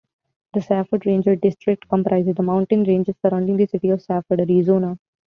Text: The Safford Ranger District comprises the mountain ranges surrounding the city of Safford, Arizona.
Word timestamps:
The 0.55 0.63
Safford 0.63 1.05
Ranger 1.05 1.35
District 1.35 1.87
comprises 1.87 2.33
the 2.33 2.41
mountain 2.41 2.85
ranges 2.85 3.13
surrounding 3.21 3.57
the 3.57 3.67
city 3.67 3.91
of 3.91 4.01
Safford, 4.01 4.39
Arizona. 4.39 4.97